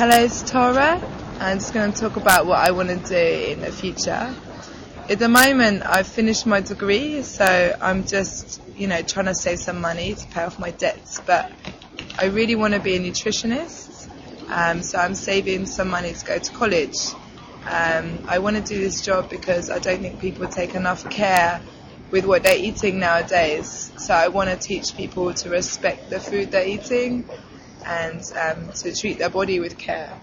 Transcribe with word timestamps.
Hello, 0.00 0.16
it's 0.16 0.40
Tara. 0.40 0.98
I'm 1.40 1.58
just 1.58 1.74
going 1.74 1.92
to 1.92 2.00
talk 2.00 2.16
about 2.16 2.46
what 2.46 2.58
I 2.58 2.70
want 2.70 2.88
to 2.88 2.96
do 2.96 3.50
in 3.52 3.60
the 3.60 3.70
future. 3.70 4.34
At 5.10 5.18
the 5.18 5.28
moment, 5.28 5.82
I've 5.84 6.06
finished 6.06 6.46
my 6.46 6.62
degree, 6.62 7.20
so 7.20 7.76
I'm 7.82 8.06
just, 8.06 8.62
you 8.78 8.86
know, 8.86 9.02
trying 9.02 9.26
to 9.26 9.34
save 9.34 9.58
some 9.58 9.78
money 9.78 10.14
to 10.14 10.26
pay 10.28 10.44
off 10.44 10.58
my 10.58 10.70
debts. 10.70 11.20
But 11.20 11.52
I 12.18 12.28
really 12.28 12.54
want 12.54 12.72
to 12.72 12.80
be 12.80 12.96
a 12.96 12.98
nutritionist, 12.98 14.08
um, 14.48 14.82
so 14.82 14.96
I'm 14.96 15.14
saving 15.14 15.66
some 15.66 15.90
money 15.90 16.14
to 16.14 16.24
go 16.24 16.38
to 16.38 16.52
college. 16.52 16.96
Um, 17.70 18.24
I 18.26 18.38
want 18.38 18.56
to 18.56 18.62
do 18.62 18.80
this 18.80 19.02
job 19.02 19.28
because 19.28 19.68
I 19.68 19.80
don't 19.80 20.00
think 20.00 20.18
people 20.18 20.48
take 20.48 20.74
enough 20.74 21.10
care 21.10 21.60
with 22.10 22.24
what 22.24 22.42
they're 22.42 22.56
eating 22.56 23.00
nowadays. 23.00 23.92
So 23.98 24.14
I 24.14 24.28
want 24.28 24.48
to 24.48 24.56
teach 24.56 24.96
people 24.96 25.34
to 25.34 25.50
respect 25.50 26.08
the 26.08 26.18
food 26.18 26.52
they're 26.52 26.66
eating 26.66 27.28
and 27.86 28.22
um, 28.36 28.72
to 28.72 28.94
treat 28.94 29.18
their 29.18 29.30
body 29.30 29.60
with 29.60 29.78
care. 29.78 30.18